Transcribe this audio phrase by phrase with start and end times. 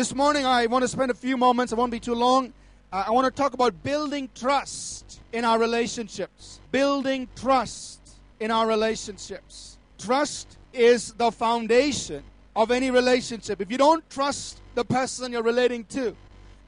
[0.00, 2.54] This morning, I want to spend a few moments, I won't be too long.
[2.90, 6.58] Uh, I want to talk about building trust in our relationships.
[6.72, 8.00] Building trust
[8.40, 9.76] in our relationships.
[9.98, 12.22] Trust is the foundation
[12.56, 13.60] of any relationship.
[13.60, 16.16] If you don't trust the person you're relating to,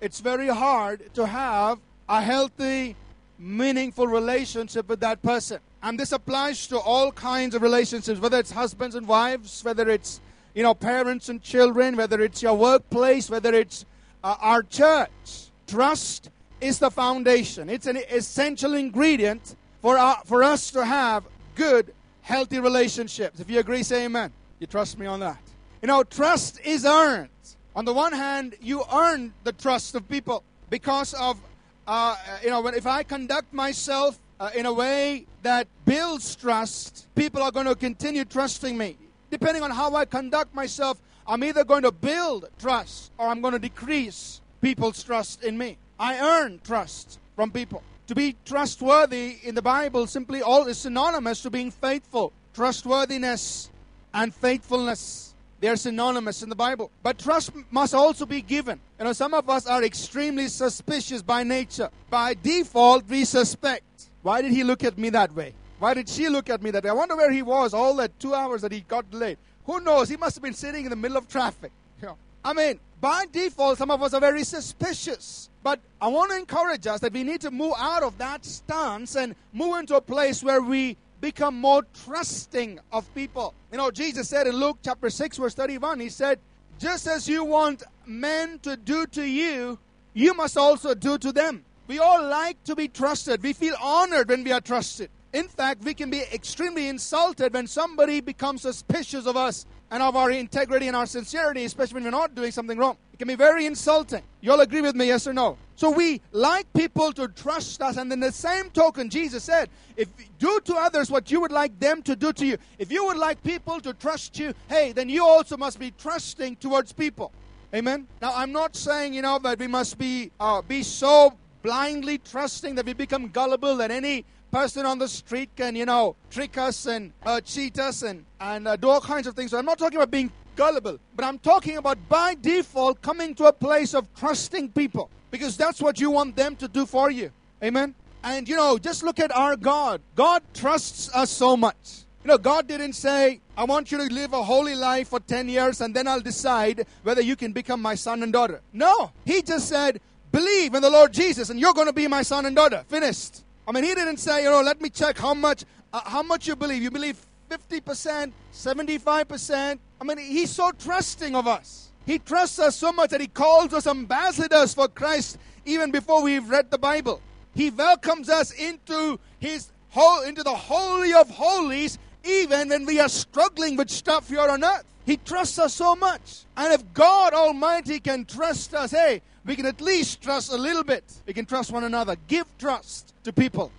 [0.03, 1.79] it's very hard to have
[2.11, 2.97] a healthy,
[3.39, 5.59] meaningful relationship with that person.
[5.83, 10.21] And this applies to all kinds of relationships, whether it's husbands and wives, whether it's
[10.55, 13.85] you know parents and children, whether it's your workplace, whether it's
[14.23, 15.51] uh, our church.
[15.67, 17.69] Trust is the foundation.
[17.69, 21.25] It's an essential ingredient for our, for us to have
[21.55, 23.41] good, healthy relationships.
[23.41, 24.33] If you agree, say amen.
[24.61, 25.41] You trust me on that.
[25.83, 27.29] You know, trust is earned.
[27.75, 31.41] On the one hand, you earn the trust of people because of,
[31.87, 37.43] uh, you know, if I conduct myself uh, in a way that builds trust, people
[37.43, 38.97] are going to continue trusting me.
[39.33, 43.55] Depending on how I conduct myself, I'm either going to build trust or I'm going
[43.55, 45.79] to decrease people's trust in me.
[45.99, 47.83] I earn trust from people.
[48.09, 52.31] To be trustworthy in the Bible simply all is synonymous to being faithful.
[52.53, 53.71] Trustworthiness
[54.13, 56.91] and faithfulness they're synonymous in the Bible.
[57.03, 58.81] But trust must also be given.
[58.99, 61.89] You know, some of us are extremely suspicious by nature.
[62.11, 64.11] By default, we suspect.
[64.23, 65.55] Why did he look at me that way?
[65.83, 66.91] Why did she look at me that way?
[66.91, 69.37] I wonder where he was all that two hours that he got delayed.
[69.67, 70.09] Who knows?
[70.09, 71.73] He must have been sitting in the middle of traffic.
[72.01, 75.51] Know, I mean, by default, some of us are very suspicious.
[75.65, 79.17] But I want to encourage us that we need to move out of that stance
[79.17, 83.53] and move into a place where we become more trusting of people.
[83.73, 86.39] You know, Jesus said in Luke chapter 6, verse 31, He said,
[86.79, 89.81] Just as you want men to do to you,
[90.15, 91.65] you must also do to them.
[91.89, 93.43] We all like to be trusted.
[93.43, 95.11] We feel honored when we are trusted.
[95.33, 100.15] In fact, we can be extremely insulted when somebody becomes suspicious of us and of
[100.15, 102.99] our integrity and our sincerity, especially when we're not doing something wrong.
[103.15, 104.23] It can be very insulting.
[104.43, 105.57] You all agree with me, yes or no?
[105.77, 110.09] So we like people to trust us, and in the same token, Jesus said, if
[110.19, 112.59] you do to others what you would like them to do to you.
[112.79, 116.57] If you would like people to trust you, hey, then you also must be trusting
[116.57, 117.33] towards people.
[117.75, 118.07] Amen.
[118.21, 122.75] Now, I'm not saying, you know, that we must be uh, be so blindly trusting
[122.75, 126.87] that we become gullible that any person on the street can, you know, trick us
[126.87, 129.51] and uh, cheat us and, and uh, do all kinds of things.
[129.51, 133.47] So I'm not talking about being gullible, but I'm talking about by default coming to
[133.47, 137.33] a place of trusting people because that's what you want them to do for you.
[137.65, 137.95] Amen?
[138.23, 140.03] And, you know, just look at our God.
[140.15, 142.05] God trusts us so much.
[142.23, 145.49] You know, God didn't say, I want you to live a holy life for 10
[145.49, 148.61] years and then I'll decide whether you can become my son and daughter.
[148.73, 149.13] No.
[149.25, 149.99] He just said,
[150.31, 152.85] believe in the Lord Jesus and you're going to be my son and daughter.
[152.89, 153.43] Finished.
[153.67, 156.49] I mean, he didn't say, you know, let me check how much, uh, how much
[156.49, 156.83] you believe.
[156.83, 159.79] You believe 50%, 75%.
[160.01, 161.91] I mean, he's so trusting of us.
[162.05, 166.49] He trusts us so much that he calls us ambassadors for Christ even before we've
[166.49, 167.21] read the Bible.
[167.55, 173.09] He welcomes us into his whole, into the holy of holies even when we are
[173.09, 174.85] struggling with stuff here on earth.
[175.05, 176.45] He trusts us so much.
[176.57, 180.85] And if God Almighty can trust us, hey, we can at least trust a little
[180.85, 181.05] bit.
[181.27, 182.17] We can trust one another.
[182.29, 183.73] Give trust to people.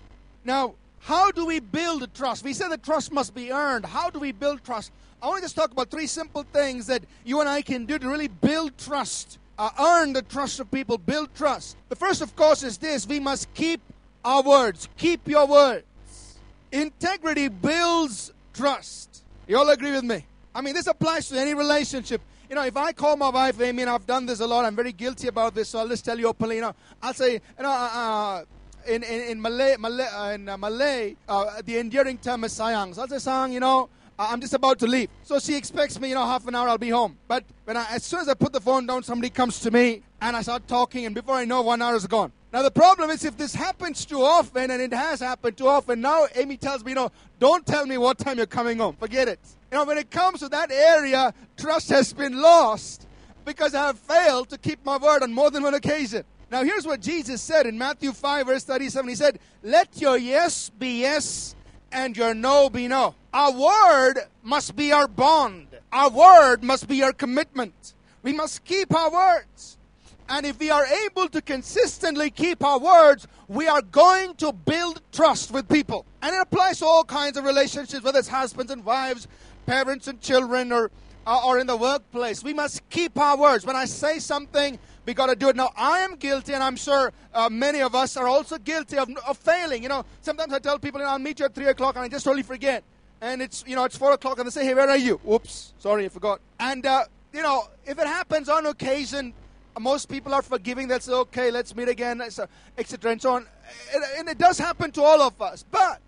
[0.44, 2.44] Now, how do we build trust?
[2.44, 3.86] We said that trust must be earned.
[3.86, 4.92] How do we build trust?
[5.22, 7.98] I want to just talk about three simple things that you and I can do
[7.98, 11.78] to really build trust, uh, earn the trust of people, build trust.
[11.90, 13.80] The first, of course, is this we must keep
[14.26, 14.90] our words.
[14.98, 15.86] Keep your words.
[16.72, 19.24] Integrity builds trust.
[19.48, 20.26] You all agree with me?
[20.56, 22.22] I mean, this applies to any relationship.
[22.54, 24.76] You know, if I call my wife Amy, and I've done this a lot, I'm
[24.76, 26.58] very guilty about this, so I'll just tell you openly.
[26.58, 28.44] You know, I'll say, you know, uh, uh
[28.86, 32.94] in, in, in Malay, Malay, uh, in uh, Malay uh, the endearing term is sayang.
[32.94, 35.10] So I'll say, sayang, you know, I'm just about to leave.
[35.24, 37.18] So she expects me, you know, half an hour I'll be home.
[37.28, 40.04] But when I, as soon as I put the phone down, somebody comes to me
[40.22, 42.32] and I start talking, and before I know, one hour is gone.
[42.54, 46.02] Now the problem is if this happens too often, and it has happened too often,
[46.02, 48.96] now Amy tells me, you know, don't tell me what time you're coming home.
[48.96, 49.40] Forget it.
[49.72, 53.08] You know, when it comes to that area, trust has been lost
[53.44, 56.26] because I have failed to keep my word on more than one occasion.
[56.52, 59.10] Now, here's what Jesus said in Matthew 5, verse 37.
[59.10, 61.56] He said, Let your yes be yes
[61.92, 63.16] and your no be no.
[63.34, 67.96] Our word must be our bond, our word must be our commitment.
[68.22, 69.80] We must keep our words.
[70.30, 75.02] And if we are able to consistently keep our words, we are going to build
[75.12, 76.06] trust with people.
[76.22, 79.28] And it applies to all kinds of relationships, whether it's husbands and wives,
[79.66, 80.92] parents and children, or,
[81.28, 82.44] or in the workplace.
[82.44, 83.66] We must keep our words.
[83.66, 85.56] When I say something, we got to do it.
[85.56, 89.10] Now, I am guilty, and I'm sure uh, many of us are also guilty of,
[89.28, 89.84] of failing.
[89.84, 92.06] You know, sometimes I tell people, you know, I'll meet you at 3 o'clock, and
[92.06, 92.84] I just totally forget.
[93.22, 95.20] And it's, you know, it's 4 o'clock, and they say, hey, where are you?
[95.30, 96.40] Oops, sorry, I forgot.
[96.60, 97.04] And, uh,
[97.34, 99.34] you know, if it happens on occasion,
[99.80, 100.90] most people are forgiving.
[101.00, 102.48] Say, okay, let's meet again, etc.
[103.12, 103.48] and so on.
[104.18, 105.66] And it does happen to all of us.
[105.70, 106.02] But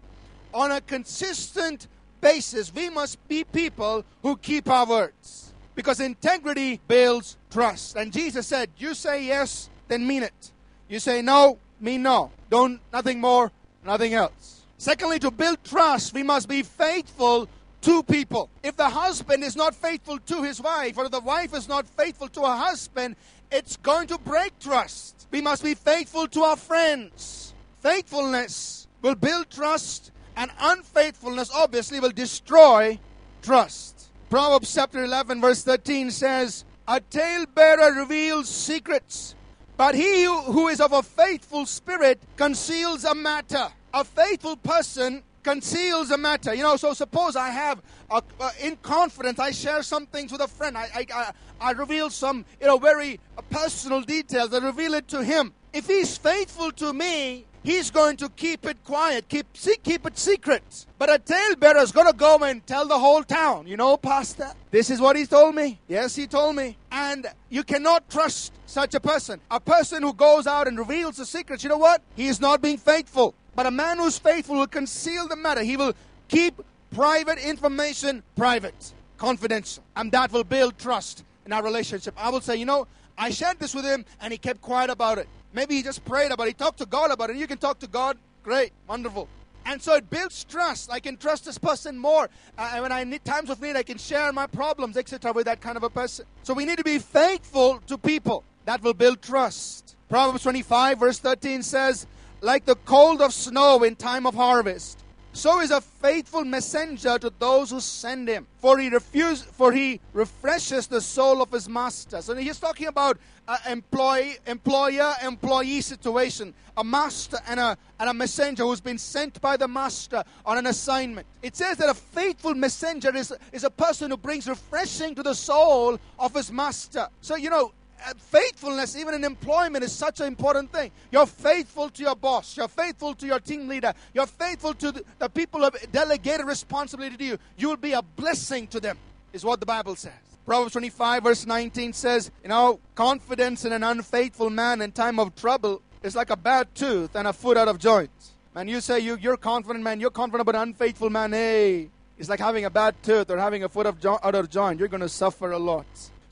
[0.54, 1.88] on a consistent
[2.22, 5.54] basis, we must be people who keep our words.
[5.76, 7.98] Because integrity builds trust.
[7.98, 10.52] And Jesus said, You say yes, then mean it.
[10.88, 12.32] You say no, mean no.
[12.50, 13.52] Don't, nothing more,
[13.86, 14.62] nothing else.
[14.78, 17.50] Secondly, to build trust, we must be faithful
[17.82, 18.50] to people.
[18.64, 22.28] If the husband is not faithful to his wife, or the wife is not faithful
[22.30, 23.16] to her husband,
[23.52, 25.28] it's going to break trust.
[25.32, 27.54] We must be faithful to our friends.
[27.80, 33.00] Faithfulness will build trust, and unfaithfulness obviously will destroy
[33.42, 34.10] trust.
[34.30, 39.36] Proverbs chapter 11, verse 13 says, A talebearer reveals secrets,
[39.78, 43.68] but he who is of a faithful spirit conceals a matter.
[43.94, 46.54] A faithful person conceals a matter.
[46.56, 48.22] You know, so suppose I have, a,
[48.62, 50.76] in confidence, I share some things with a friend.
[50.76, 51.32] I, I, I,
[51.62, 53.20] I reveal some, you know, very
[53.52, 54.54] personal details.
[54.54, 55.54] I reveal it to him.
[55.72, 59.46] If he's faithful to me, he's going to keep it quiet, keep
[59.84, 60.86] keep it secret.
[60.98, 64.52] But a talebearer is going to go and tell the whole town, you know, Pastor,
[64.72, 65.80] this is what he told me.
[65.88, 66.78] Yes, he told me.
[66.92, 69.42] And you cannot trust such a person.
[69.52, 72.02] A person who goes out and reveals the secrets, you know what?
[72.16, 73.36] He is not being faithful.
[73.56, 75.64] But a man who's faithful will conceal the matter.
[75.64, 75.94] He will
[76.28, 76.62] keep
[76.94, 79.84] private information private, confidential.
[79.96, 82.14] And that will build trust in our relationship.
[82.18, 82.88] I will say, you know,
[83.18, 85.28] I shared this with him and he kept quiet about it.
[85.54, 86.50] Maybe he just prayed about it.
[86.50, 87.38] He talked to God about it.
[87.38, 88.18] You can talk to God.
[88.44, 88.72] Great.
[88.88, 89.30] Wonderful.
[89.66, 90.92] And so it builds trust.
[90.92, 92.30] I can trust this person more.
[92.58, 95.60] Uh, when I need times of need, I can share my problems, etc., with that
[95.60, 96.26] kind of a person.
[96.44, 98.44] So we need to be faithful to people.
[98.66, 99.96] That will build trust.
[100.08, 102.06] Proverbs 25, verse 13 says,
[102.42, 105.04] Like the cold of snow in time of harvest,
[105.36, 108.48] so is a faithful messenger to those who send him.
[108.60, 112.22] For he refuse, for he refreshes the soul of his master.
[112.22, 116.54] So he's talking about an employee, employer employee situation.
[116.78, 120.68] A master and a, and a messenger who's been sent by the master on an
[120.68, 121.28] assignment.
[121.42, 125.34] It says that a faithful messenger is, is a person who brings refreshing to the
[125.34, 127.10] soul of his master.
[127.20, 130.92] So, you know, Uh, faithfulness, even in employment, is such an important thing.
[131.12, 132.58] You're faithful to your boss.
[132.58, 133.94] You're faithful to your team leader.
[134.14, 137.38] You're faithful to the, the people who have delegated responsibility to you.
[137.58, 138.98] You will be a blessing to them,
[139.34, 140.14] is what the Bible says.
[140.46, 145.36] Proverbs 25, verse 19 says, You know, confidence in an unfaithful man in time of
[145.36, 148.12] trouble is like a bad tooth and a foot out of joint.
[148.54, 150.00] Man, you say you, you're confident, man.
[150.00, 151.34] You're confident about an unfaithful man.
[151.34, 154.50] Hey, it's like having a bad tooth or having a foot of jo- out of
[154.50, 154.80] joint.
[154.80, 155.86] You're going to suffer a lot.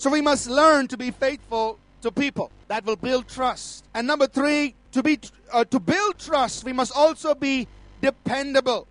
[0.03, 2.51] So we must learn to be faithful to people.
[2.67, 3.85] That will build trust.
[3.93, 5.17] And number three, to be
[5.49, 7.69] uh, to build trust, we must also be
[8.01, 8.85] dependable.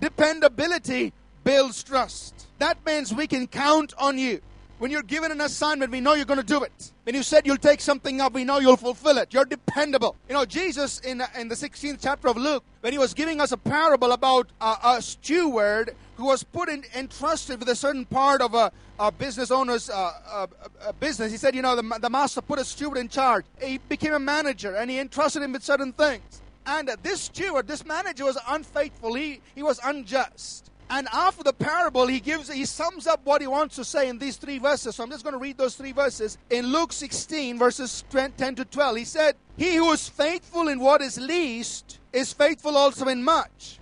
[0.00, 1.12] Dependability
[1.44, 2.48] builds trust.
[2.58, 4.40] That means we can count on you.
[4.78, 6.92] When you're given an assignment, we know you're going to do it.
[7.04, 9.32] When you said you'll take something up, we know you'll fulfill it.
[9.32, 10.16] You're dependable.
[10.28, 13.52] You know, Jesus in, in the 16th chapter of Luke, when he was giving us
[13.52, 18.42] a parable about a, a steward who was put in, entrusted with a certain part
[18.42, 20.46] of a, a business owner's uh, uh,
[20.82, 21.32] uh, business.
[21.32, 23.46] He said, you know, the, the master put a steward in charge.
[23.62, 26.42] He became a manager and he entrusted him with certain things.
[26.66, 29.14] And this steward, this manager was unfaithful.
[29.14, 30.70] He, he was unjust.
[30.88, 34.18] And after the parable, he gives he sums up what he wants to say in
[34.18, 34.96] these three verses.
[34.96, 36.38] So I'm just going to read those three verses.
[36.48, 41.02] In Luke 16, verses 10 to 12, he said, He who is faithful in what
[41.02, 43.80] is least is faithful also in much.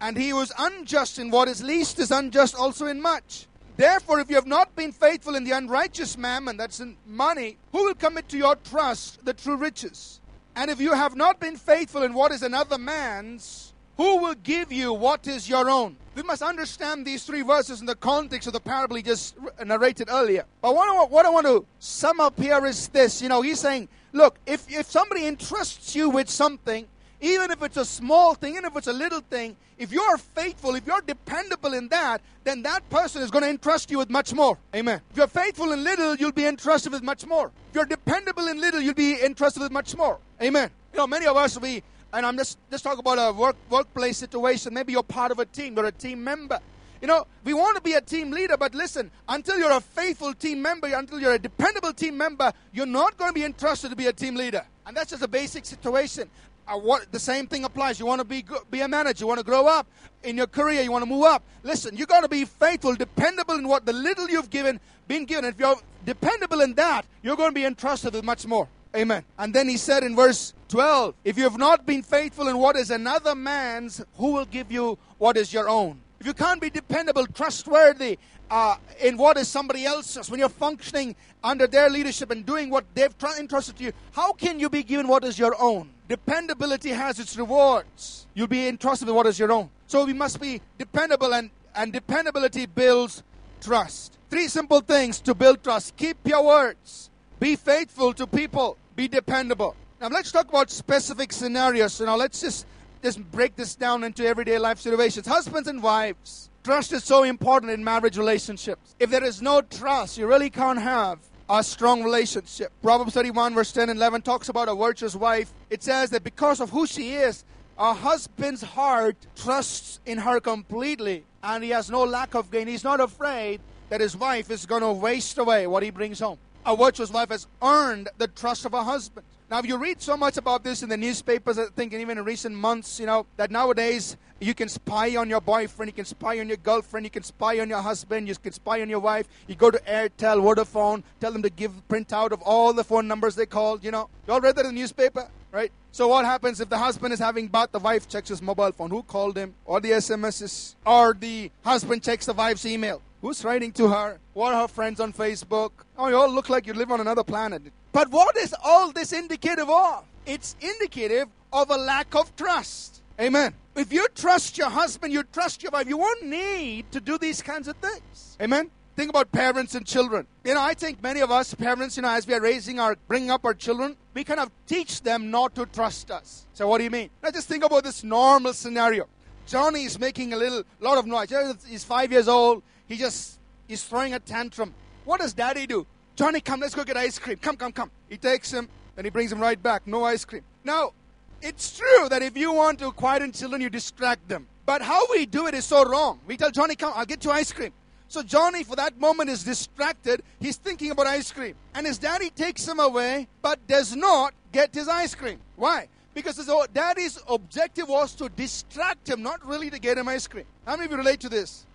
[0.00, 3.46] And he who is unjust in what is least is unjust also in much.
[3.76, 7.84] Therefore, if you have not been faithful in the unrighteous mammon, that's in money, who
[7.84, 10.20] will commit to your trust the true riches?
[10.56, 14.72] And if you have not been faithful in what is another man's, who will give
[14.72, 15.94] you what is your own?
[16.14, 20.08] We must understand these three verses in the context of the parable he just narrated
[20.10, 20.46] earlier.
[20.62, 23.20] But what I, what I want to sum up here is this.
[23.20, 26.86] You know, he's saying, look, if, if somebody entrusts you with something,
[27.20, 30.76] even if it's a small thing, even if it's a little thing, if you're faithful,
[30.76, 34.32] if you're dependable in that, then that person is going to entrust you with much
[34.32, 34.56] more.
[34.74, 35.02] Amen.
[35.10, 37.52] If you're faithful in little, you'll be entrusted with much more.
[37.68, 40.18] If you're dependable in little, you'll be entrusted with much more.
[40.42, 40.70] Amen.
[40.94, 44.18] You know, many of us, we, and I'm just, just talking about a work, workplace
[44.18, 44.74] situation.
[44.74, 46.58] Maybe you're part of a team, you're a team member.
[47.00, 50.34] You know, we want to be a team leader, but listen, until you're a faithful
[50.34, 53.96] team member, until you're a dependable team member, you're not going to be entrusted to
[53.96, 54.62] be a team leader.
[54.86, 56.28] And that's just a basic situation
[56.70, 57.98] uh, what the same thing applies.
[57.98, 59.22] You want to be be a manager.
[59.22, 59.86] You want to grow up
[60.22, 60.82] in your career.
[60.82, 61.42] You want to move up.
[61.62, 65.44] Listen, you've got to be faithful, dependable in what the little you've given, been given.
[65.46, 68.68] If you're dependable in that, you're going to be entrusted with much more.
[68.94, 69.24] Amen.
[69.38, 72.76] And then he said in verse 12, if you have not been faithful in what
[72.76, 76.00] is another man's, who will give you what is your own?
[76.20, 78.18] if you can't be dependable, trustworthy
[78.50, 82.84] uh, in what is somebody else's, when you're functioning under their leadership and doing what
[82.94, 85.88] they've tr- entrusted to you, how can you be given what is your own?
[86.08, 88.26] Dependability has its rewards.
[88.34, 89.70] You'll be entrusted with what is your own.
[89.86, 93.22] So we must be dependable, and, and dependability builds
[93.62, 94.18] trust.
[94.28, 97.09] Three simple things to build trust keep your words,
[97.40, 99.74] be faithful to people, be dependable.
[100.00, 102.00] Now let's talk about specific scenarios.
[102.00, 102.66] Now let's just
[103.02, 105.26] just break this down into everyday life situations.
[105.26, 108.94] Husbands and wives, trust is so important in marriage relationships.
[109.00, 111.18] If there is no trust, you really can't have
[111.48, 112.72] a strong relationship.
[112.82, 115.50] Proverbs 31, verse 10 and 11 talks about a virtuous wife.
[115.70, 117.44] It says that because of who she is,
[117.78, 122.68] a husband's heart trusts in her completely, and he has no lack of gain.
[122.68, 126.38] He's not afraid that his wife is going to waste away what he brings home.
[126.66, 129.26] A virtuous wife has earned the trust of her husband.
[129.50, 132.24] Now, if you read so much about this in the newspapers, I think even in
[132.24, 136.38] recent months, you know, that nowadays you can spy on your boyfriend, you can spy
[136.38, 139.26] on your girlfriend, you can spy on your husband, you can spy on your wife.
[139.48, 143.08] You go to Airtel, Vodafone, tell them to give print out of all the phone
[143.08, 144.08] numbers they called, you know.
[144.28, 145.72] You all read that in the newspaper, right?
[145.92, 148.90] So what happens if the husband is having bath, the wife checks his mobile phone,
[148.90, 153.02] who called him, or the SMSs, or the husband checks the wife's email.
[153.22, 154.18] Who's writing to her?
[154.32, 155.72] What are her friends on Facebook?
[155.98, 157.62] Oh, you all look like you live on another planet.
[157.92, 160.04] But what is all this indicative of?
[160.24, 163.02] It's indicative of a lack of trust.
[163.20, 163.52] Amen.
[163.76, 167.42] If you trust your husband, you trust your wife, you won't need to do these
[167.42, 168.38] kinds of things.
[168.40, 168.70] Amen.
[168.96, 170.26] Think about parents and children.
[170.44, 172.96] You know, I think many of us parents, you know, as we are raising our,
[173.06, 176.46] bringing up our children, we kind of teach them not to trust us.
[176.54, 177.10] So, what do you mean?
[177.22, 179.06] Now, just think about this normal scenario.
[179.46, 181.32] Johnny is making a little, lot of noise.
[181.66, 182.62] He's five years old.
[182.90, 184.74] He just is throwing a tantrum.
[185.04, 185.86] What does daddy do?
[186.16, 187.36] Johnny, come, let's go get ice cream.
[187.36, 187.88] Come, come, come.
[188.08, 189.86] He takes him, and he brings him right back.
[189.86, 190.42] No ice cream.
[190.64, 190.92] Now,
[191.40, 194.48] it's true that if you want to quieten children, you distract them.
[194.66, 196.18] But how we do it is so wrong.
[196.26, 197.72] We tell Johnny, come, I'll get you ice cream.
[198.08, 200.24] So Johnny, for that moment, is distracted.
[200.40, 201.54] He's thinking about ice cream.
[201.76, 205.38] And his daddy takes him away, but does not get his ice cream.
[205.54, 205.86] Why?
[206.12, 210.44] Because his daddy's objective was to distract him, not really to get him ice cream.
[210.66, 211.66] How many of you relate to this?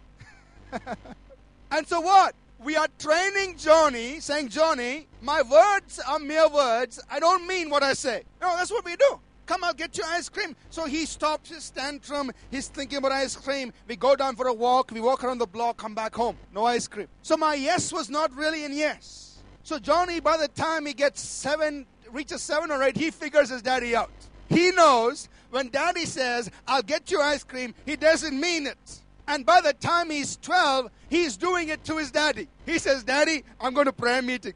[1.71, 2.35] and so what?
[2.59, 7.01] We are training Johnny, saying, Johnny, my words are mere words.
[7.11, 8.23] I don't mean what I say.
[8.41, 9.19] No, that's what we do.
[9.45, 10.55] Come, I'll get you ice cream.
[10.69, 12.31] So he stops his tantrum.
[12.49, 13.71] He's thinking about ice cream.
[13.87, 14.91] We go down for a walk.
[14.91, 16.37] We walk around the block, come back home.
[16.53, 17.07] No ice cream.
[17.21, 19.37] So my yes was not really an yes.
[19.63, 23.61] So Johnny, by the time he gets seven, reaches seven or eight, he figures his
[23.61, 24.11] daddy out.
[24.49, 28.99] He knows when daddy says, I'll get you ice cream, he doesn't mean it.
[29.27, 32.47] And by the time he's 12, he's doing it to his daddy.
[32.65, 34.53] He says, Daddy, I'm going to prayer meeting.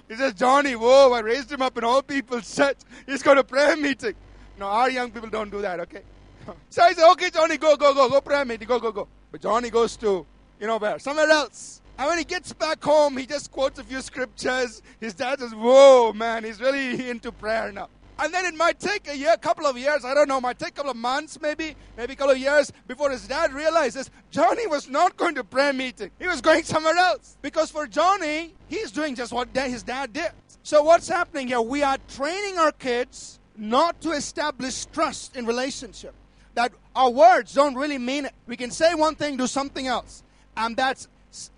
[0.08, 2.78] he says, Johnny, whoa, I raised him up in all people's church.
[3.06, 4.16] He's going to prayer meeting.
[4.58, 6.02] No, our young people don't do that, okay?
[6.70, 9.08] so I say, okay, Johnny, go, go, go, go prayer meeting, go, go, go.
[9.32, 10.26] But Johnny goes to,
[10.60, 10.98] you know where?
[11.00, 11.82] Somewhere else.
[11.98, 14.82] And when he gets back home, he just quotes a few scriptures.
[15.00, 17.90] His dad says, whoa, man, he's really into prayer now.
[18.20, 20.70] And then it might take a year, couple of years, I don't know, might take
[20.70, 24.66] a couple of months maybe, maybe a couple of years before his dad realizes Johnny
[24.66, 26.10] was not going to prayer meeting.
[26.20, 27.38] He was going somewhere else.
[27.42, 30.32] Because for Johnny, he's doing just what his dad did.
[30.64, 31.62] So what's happening here?
[31.62, 36.14] We are training our kids not to establish trust in relationship.
[36.56, 38.34] That our words don't really mean it.
[38.48, 40.24] We can say one thing, do something else.
[40.56, 41.08] And that's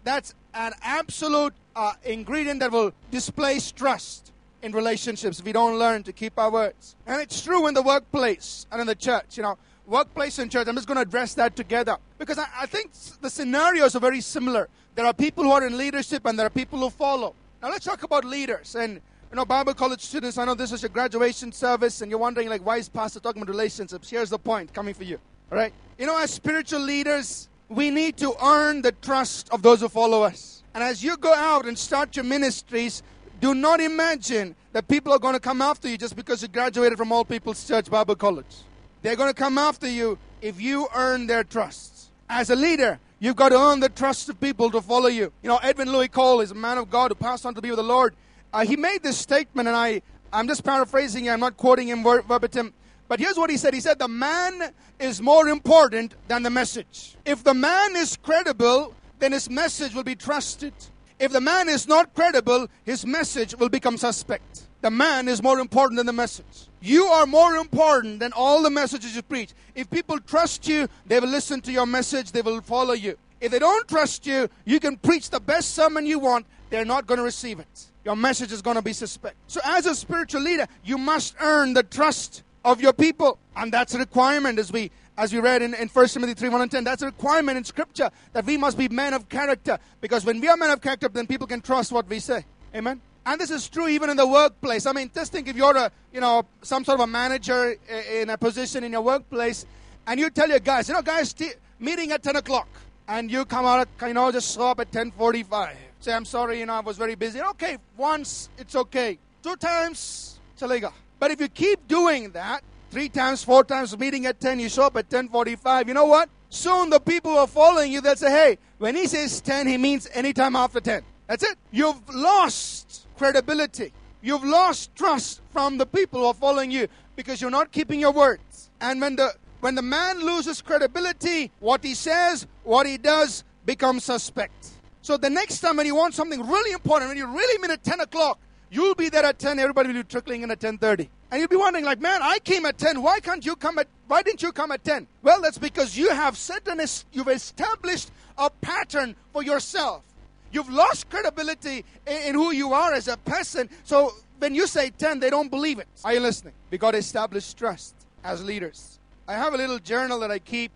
[0.03, 6.13] that's an absolute uh, ingredient that will displace trust in relationships we don't learn to
[6.13, 6.95] keep our words.
[7.07, 9.37] And it's true in the workplace and in the church.
[9.37, 12.65] You know, workplace and church, I'm just going to address that together because I, I,
[12.65, 14.69] think the scenarios are very similar.
[14.95, 17.33] There are people who are in leadership and there are people who follow.
[17.61, 18.75] Now let's talk about leaders.
[18.75, 19.01] And,
[19.31, 22.49] you know, Bible college students, I know this is your graduation service and you're wondering,
[22.49, 24.09] like, why is Pastor talking about relationships?
[24.09, 25.19] Here's the point coming for you.
[25.51, 25.73] All right?
[25.97, 30.23] You know, as spiritual leaders, we need to earn the trust of those who follow
[30.23, 30.63] us.
[30.73, 33.03] And as you go out and start your ministries,
[33.39, 36.97] do not imagine that people are going to come after you just because you graduated
[36.97, 38.63] from All People's Church Bible College.
[39.01, 42.11] They're going to come after you if you earn their trust.
[42.29, 45.31] As a leader, you've got to earn the trust of people to follow you.
[45.41, 47.69] You know, Edwin Louis Cole is a man of God who passed on to be
[47.69, 48.13] with the Lord.
[48.51, 50.01] Uh, he made this statement, and I,
[50.33, 52.73] I'm just paraphrasing it, I'm not quoting him ver- verbatim.
[53.07, 57.15] But here's what he said He said, The man is more important than the message.
[57.25, 60.73] If the man is credible, then his message will be trusted.
[61.19, 64.67] If the man is not credible, his message will become suspect.
[64.81, 66.69] The man is more important than the message.
[66.81, 69.51] You are more important than all the messages you preach.
[69.75, 73.17] If people trust you, they will listen to your message, they will follow you.
[73.41, 77.05] If they don't trust you, you can preach the best sermon you want, they're not
[77.05, 77.85] going to receive it.
[78.05, 79.35] Your message is going to be suspect.
[79.47, 83.39] So, as a spiritual leader, you must earn the trust of your people.
[83.55, 86.61] And that's a requirement as we as we read in, in 1 Timothy 3 1
[86.61, 86.83] and 10.
[86.85, 89.77] That's a requirement in Scripture that we must be men of character.
[89.99, 92.45] Because when we are men of character, then people can trust what we say.
[92.73, 93.01] Amen?
[93.25, 94.85] And this is true even in the workplace.
[94.85, 97.75] I mean, just think if you're a, you know, some sort of a manager
[98.11, 99.65] in a position in your workplace,
[100.07, 102.69] and you tell your guys, you know, guys, t- meeting at 10 o'clock,
[103.09, 105.75] and you come out, you know, just show up at 10:45.
[105.99, 107.41] Say, I'm sorry, you know, I was very busy.
[107.41, 109.19] Okay, once it's okay.
[109.43, 110.93] Two times, chalega.
[111.19, 114.83] But if you keep doing that, three times, four times, meeting at 10, you show
[114.83, 115.87] up at 10:45.
[115.87, 116.29] You know what?
[116.49, 119.77] Soon the people who are following you, they'll say, hey, when he says 10, he
[119.77, 121.03] means anytime after 10.
[121.27, 121.57] That's it.
[121.71, 123.93] You've lost credibility.
[124.21, 128.11] You've lost trust from the people who are following you because you're not keeping your
[128.11, 128.71] words.
[128.81, 134.05] And when the when the man loses credibility, what he says, what he does becomes
[134.05, 134.69] suspect.
[135.01, 137.83] So the next time when you want something really important, when you really mean at
[137.83, 141.09] 10 o'clock, you'll be there at 10, everybody will be trickling in at 10.30.
[141.31, 143.87] And you'll be wondering, like, man, I came at 10, why can't you come at,
[144.07, 145.07] why didn't you come at 10?
[145.21, 150.03] Well, that's because you have set an, you've established a pattern for yourself.
[150.51, 153.69] You've lost credibility in, in who you are as a person.
[153.83, 155.87] So when you say 10, they don't believe it.
[156.03, 156.53] Are you listening?
[156.71, 158.99] We got to establish trust as leaders.
[159.27, 160.71] I have a little journal that I keep.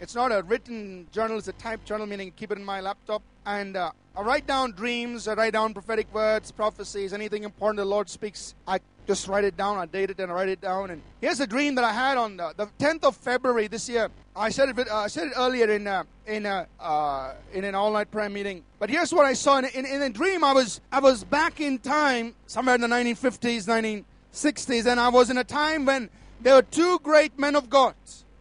[0.00, 3.22] It's not a written journal, it's a typed journal, meaning keep it in my laptop.
[3.46, 7.84] And uh, I write down dreams, I write down prophetic words, prophecies, anything important the
[7.84, 8.54] Lord speaks.
[8.66, 10.90] I just write it down, I date it and I write it down.
[10.90, 14.08] And here's a dream that I had on the, the 10th of February this year.
[14.34, 17.74] I said it, uh, I said it earlier in uh, in uh, uh, in an
[17.74, 18.64] all-night prayer meeting.
[18.78, 20.42] But here's what I saw in, in, in, a dream.
[20.42, 25.30] I was I was back in time, somewhere in the 1950s, 1960s, and I was
[25.30, 26.10] in a time when
[26.40, 27.94] there were two great men of God.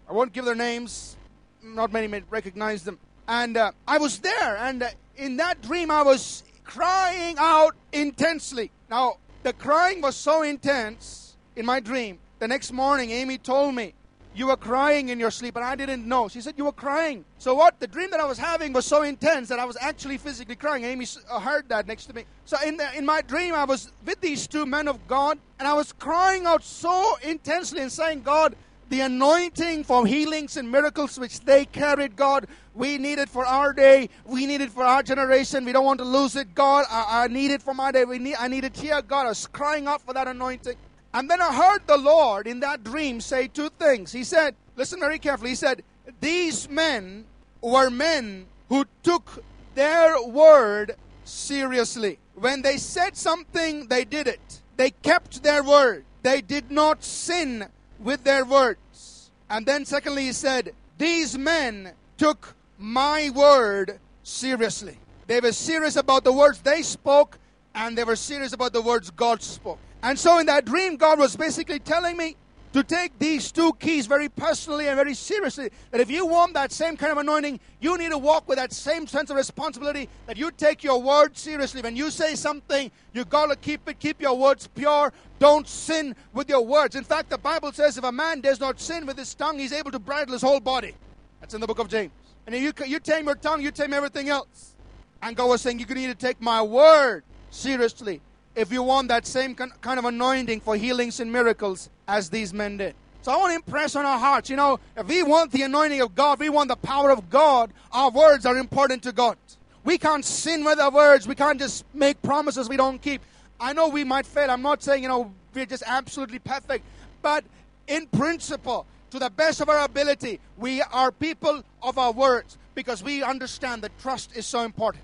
[0.09, 1.15] I won't give their names.
[1.61, 2.99] Not many may recognize them.
[3.27, 8.71] And uh, I was there, and uh, in that dream, I was crying out intensely.
[8.89, 12.19] Now, the crying was so intense in my dream.
[12.39, 13.93] The next morning, Amy told me
[14.35, 16.27] you were crying in your sleep, and I didn't know.
[16.27, 17.23] She said, You were crying.
[17.37, 17.79] So, what?
[17.79, 20.83] The dream that I was having was so intense that I was actually physically crying.
[20.83, 22.25] Amy uh, heard that next to me.
[22.45, 25.67] So, in, the, in my dream, I was with these two men of God, and
[25.67, 28.55] I was crying out so intensely and saying, God,
[28.89, 33.73] the anointing for healings and miracles which they carried, God, we need it for our
[33.73, 34.09] day.
[34.25, 35.65] We need it for our generation.
[35.65, 36.85] We don't want to lose it, God.
[36.89, 38.05] I, I need it for my day.
[38.05, 39.25] We need, I need it here, God.
[39.25, 40.75] I was crying out for that anointing.
[41.13, 44.11] And then I heard the Lord in that dream say two things.
[44.11, 45.51] He said, listen very carefully.
[45.51, 45.83] He said,
[46.19, 47.25] These men
[47.61, 49.43] were men who took
[49.75, 52.19] their word seriously.
[52.35, 54.61] When they said something, they did it.
[54.75, 56.05] They kept their word.
[56.23, 57.67] They did not sin
[58.03, 59.31] with their words.
[59.49, 64.97] And then, secondly, he said, These men took my word seriously.
[65.27, 67.37] They were serious about the words they spoke,
[67.73, 69.79] and they were serious about the words God spoke.
[70.01, 72.35] And so in that dream, God was basically telling me
[72.73, 75.69] to take these two keys very personally and very seriously.
[75.91, 78.73] That if you want that same kind of anointing, you need to walk with that
[78.73, 81.81] same sense of responsibility that you take your word seriously.
[81.81, 85.13] When you say something, you gotta keep it, keep your words pure.
[85.37, 86.95] Don't sin with your words.
[86.95, 89.73] In fact, the Bible says if a man does not sin with his tongue, he's
[89.73, 90.95] able to bridle his whole body.
[91.39, 92.11] That's in the book of James.
[92.47, 94.73] And if you, you tame your tongue, you tame everything else.
[95.21, 98.19] And God was saying, you need to take my word seriously
[98.55, 102.77] if you want that same kind of anointing for healings and miracles as these men
[102.77, 102.95] did.
[103.21, 106.01] So I want to impress on our hearts, you know, if we want the anointing
[106.01, 109.37] of God, we want the power of God, our words are important to God.
[109.85, 111.27] We can't sin with our words.
[111.27, 113.21] We can't just make promises we don't keep.
[113.59, 114.51] I know we might fail.
[114.51, 116.85] I'm not saying, you know, we're just absolutely perfect.
[117.21, 117.45] But
[117.87, 123.03] in principle, to the best of our ability, we are people of our words because
[123.03, 125.03] we understand that trust is so important.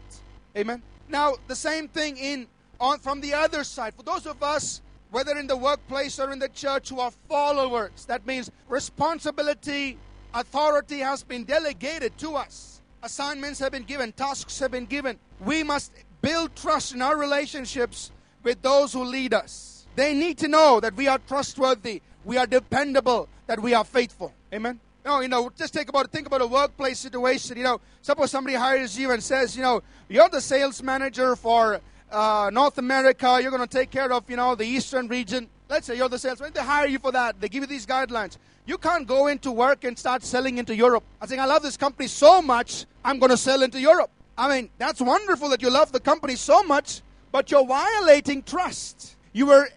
[0.57, 0.81] Amen.
[1.07, 2.47] Now, the same thing in
[2.79, 3.93] on from the other side.
[3.93, 8.05] For those of us, whether in the workplace or in the church, who are followers,
[8.05, 9.97] that means responsibility,
[10.33, 12.81] authority has been delegated to us.
[13.01, 15.17] Assignments have been given, tasks have been given.
[15.39, 18.11] We must build trust in our relationships
[18.43, 19.87] with those who lead us.
[19.95, 24.33] They need to know that we are trustworthy, we are dependable, that we are faithful.
[24.53, 24.79] Amen.
[25.05, 27.57] No, you know, just think about think about a workplace situation.
[27.57, 31.79] You know, suppose somebody hires you and says, you know, you're the sales manager for
[32.11, 35.47] uh, North America, you're going to take care of, you know, the eastern region.
[35.69, 36.51] Let's say you're the salesman.
[36.53, 37.39] They hire you for that.
[37.39, 38.37] They give you these guidelines.
[38.65, 41.03] You can't go into work and start selling into Europe.
[41.21, 44.11] I think I love this company so much, I'm going to sell into Europe.
[44.37, 49.15] I mean, that's wonderful that you love the company so much, but you're violating trust.
[49.33, 49.69] You were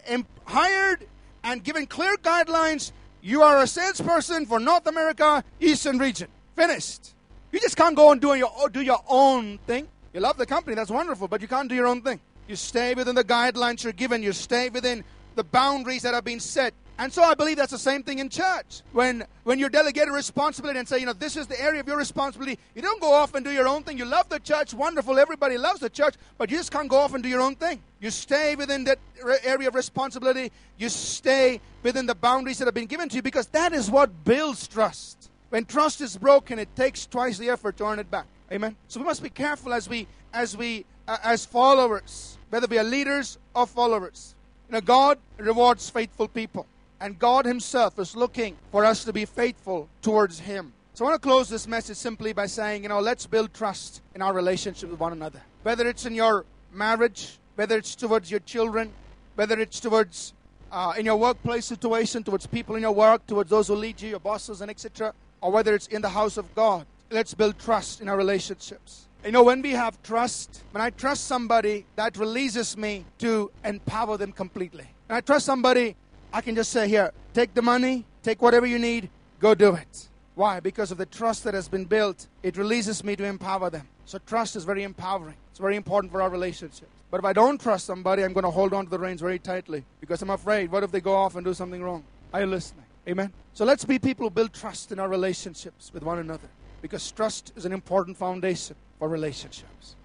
[0.44, 1.06] hired
[1.42, 2.92] and given clear guidelines.
[3.22, 6.28] You are a salesperson for North America, Eastern region.
[6.54, 7.14] Finished.
[7.50, 9.88] You just can't go and do your, do your own thing.
[10.12, 12.20] You love the company, that's wonderful, but you can't do your own thing.
[12.46, 15.04] You stay within the guidelines you're given, you stay within
[15.36, 16.74] the boundaries that have been set.
[16.98, 18.82] And so I believe that's the same thing in church.
[18.92, 21.88] When when you delegate a responsibility and say, you know, this is the area of
[21.88, 23.96] your responsibility, you don't go off and do your own thing.
[23.96, 27.14] You love the church, wonderful, everybody loves the church, but you just can't go off
[27.14, 27.82] and do your own thing.
[28.00, 30.52] You stay within that re- area of responsibility.
[30.76, 34.24] You stay within the boundaries that have been given to you because that is what
[34.24, 35.30] builds trust.
[35.48, 38.26] When trust is broken, it takes twice the effort to earn it back.
[38.52, 38.76] Amen.
[38.86, 42.84] So we must be careful as we as we uh, as followers, whether we are
[42.84, 44.34] leaders or followers.
[44.68, 46.66] You know, God rewards faithful people.
[47.00, 50.72] And God Himself is looking for us to be faithful towards Him.
[50.94, 54.02] So I want to close this message simply by saying, you know, let's build trust
[54.14, 55.40] in our relationship with one another.
[55.62, 58.92] Whether it's in your marriage, whether it's towards your children,
[59.34, 60.34] whether it's towards
[60.70, 64.10] uh, in your workplace situation, towards people in your work, towards those who lead you,
[64.10, 66.86] your bosses, and etc., or whether it's in the house of God.
[67.12, 69.06] Let's build trust in our relationships.
[69.22, 74.16] You know, when we have trust, when I trust somebody, that releases me to empower
[74.16, 74.86] them completely.
[75.08, 75.94] When I trust somebody,
[76.32, 80.08] I can just say, Here, take the money, take whatever you need, go do it.
[80.36, 80.58] Why?
[80.60, 83.86] Because of the trust that has been built, it releases me to empower them.
[84.06, 85.36] So, trust is very empowering.
[85.50, 86.90] It's very important for our relationships.
[87.10, 89.38] But if I don't trust somebody, I'm going to hold on to the reins very
[89.38, 92.04] tightly because I'm afraid, what if they go off and do something wrong?
[92.32, 92.86] Are you listening?
[93.06, 93.34] Amen?
[93.52, 96.48] So, let's be people who build trust in our relationships with one another
[96.82, 99.96] because trust is an important foundation for relationships.